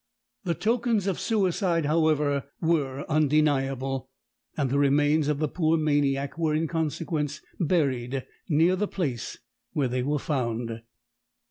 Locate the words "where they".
9.73-10.01